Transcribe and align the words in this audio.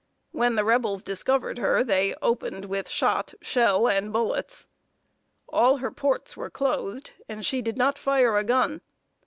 When 0.31 0.55
the 0.55 0.63
Rebels 0.63 1.03
discovered 1.03 1.59
her, 1.59 1.83
they 1.83 2.15
opened 2.23 2.65
with 2.65 2.89
shot, 2.89 3.35
shell, 3.39 3.87
and 3.87 4.11
bullets. 4.11 4.67
All 5.47 5.77
her 5.77 5.91
ports 5.91 6.35
were 6.35 6.49
closed, 6.49 7.11
and 7.29 7.45
she 7.45 7.61
did 7.61 7.77
not 7.77 7.99
fire 7.99 8.35
a 8.39 8.43
gun. 8.43 8.81